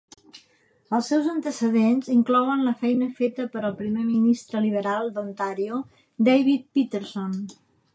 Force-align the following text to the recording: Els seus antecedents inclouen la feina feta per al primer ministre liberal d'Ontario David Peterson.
Els 0.99 1.09
seus 1.11 1.27
antecedents 1.33 2.09
inclouen 2.15 2.65
la 2.69 2.75
feina 2.81 3.11
feta 3.21 3.47
per 3.57 3.63
al 3.69 3.77
primer 3.85 4.09
ministre 4.09 4.67
liberal 4.67 5.17
d'Ontario 5.19 5.83
David 6.33 6.71
Peterson. 6.81 7.43